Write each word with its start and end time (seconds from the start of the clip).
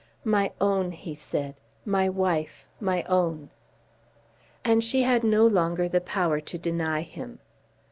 "My 0.25 0.51
own," 0.59 0.93
he 0.93 1.13
said; 1.13 1.53
"my 1.85 2.09
wife 2.09 2.65
my 2.79 3.03
own!" 3.03 3.51
And 4.65 4.83
she 4.83 5.03
had 5.03 5.23
no 5.23 5.45
longer 5.45 5.87
the 5.87 6.01
power 6.01 6.41
to 6.41 6.57
deny 6.57 7.01
him. 7.03 7.37